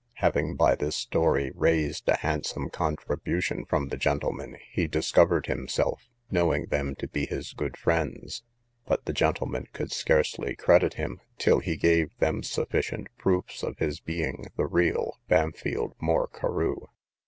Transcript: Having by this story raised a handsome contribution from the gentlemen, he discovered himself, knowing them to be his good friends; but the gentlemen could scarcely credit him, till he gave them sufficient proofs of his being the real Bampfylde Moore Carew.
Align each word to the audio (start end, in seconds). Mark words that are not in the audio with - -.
Having 0.13 0.55
by 0.55 0.73
this 0.73 0.95
story 0.95 1.51
raised 1.53 2.09
a 2.09 2.17
handsome 2.17 2.71
contribution 2.71 3.65
from 3.65 3.89
the 3.89 3.97
gentlemen, 3.97 4.57
he 4.71 4.87
discovered 4.87 5.45
himself, 5.45 6.09
knowing 6.31 6.65
them 6.65 6.95
to 6.95 7.07
be 7.07 7.27
his 7.27 7.53
good 7.53 7.77
friends; 7.77 8.41
but 8.87 9.05
the 9.05 9.13
gentlemen 9.13 9.67
could 9.73 9.91
scarcely 9.91 10.55
credit 10.55 10.95
him, 10.95 11.21
till 11.37 11.59
he 11.59 11.77
gave 11.77 12.17
them 12.17 12.41
sufficient 12.41 13.09
proofs 13.19 13.61
of 13.61 13.77
his 13.77 13.99
being 13.99 14.47
the 14.57 14.65
real 14.65 15.19
Bampfylde 15.29 15.93
Moore 15.99 16.27
Carew. 16.29 16.87